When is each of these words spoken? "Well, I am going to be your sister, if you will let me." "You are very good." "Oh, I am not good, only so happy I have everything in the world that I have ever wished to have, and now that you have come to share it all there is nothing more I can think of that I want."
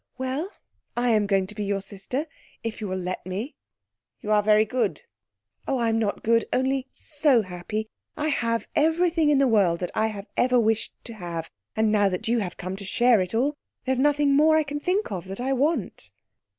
"Well, 0.17 0.49
I 0.97 1.09
am 1.09 1.27
going 1.27 1.45
to 1.45 1.53
be 1.53 1.63
your 1.63 1.79
sister, 1.83 2.25
if 2.63 2.81
you 2.81 2.87
will 2.87 2.97
let 2.97 3.23
me." 3.23 3.53
"You 4.19 4.31
are 4.31 4.41
very 4.41 4.65
good." 4.65 5.03
"Oh, 5.67 5.77
I 5.77 5.89
am 5.89 5.99
not 5.99 6.23
good, 6.23 6.45
only 6.51 6.87
so 6.89 7.43
happy 7.43 7.87
I 8.17 8.29
have 8.29 8.67
everything 8.75 9.29
in 9.29 9.37
the 9.37 9.45
world 9.47 9.79
that 9.81 9.91
I 9.93 10.07
have 10.07 10.25
ever 10.35 10.59
wished 10.59 10.93
to 11.03 11.13
have, 11.13 11.51
and 11.75 11.91
now 11.91 12.09
that 12.09 12.27
you 12.27 12.39
have 12.39 12.57
come 12.57 12.75
to 12.77 12.83
share 12.83 13.21
it 13.21 13.35
all 13.35 13.53
there 13.85 13.93
is 13.93 13.99
nothing 13.99 14.33
more 14.35 14.57
I 14.57 14.63
can 14.63 14.79
think 14.79 15.11
of 15.11 15.25
that 15.27 15.39
I 15.39 15.53
want." 15.53 16.09